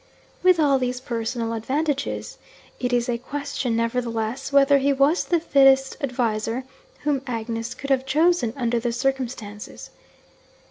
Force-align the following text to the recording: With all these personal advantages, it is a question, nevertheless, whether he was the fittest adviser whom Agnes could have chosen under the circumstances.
With 0.41 0.59
all 0.59 0.79
these 0.79 0.99
personal 0.99 1.53
advantages, 1.53 2.39
it 2.79 2.91
is 2.91 3.07
a 3.07 3.19
question, 3.19 3.75
nevertheless, 3.75 4.51
whether 4.51 4.79
he 4.79 4.91
was 4.91 5.25
the 5.25 5.39
fittest 5.39 5.95
adviser 6.01 6.63
whom 7.03 7.21
Agnes 7.27 7.75
could 7.75 7.91
have 7.91 8.07
chosen 8.07 8.51
under 8.57 8.79
the 8.79 8.93
circumstances. 8.93 9.91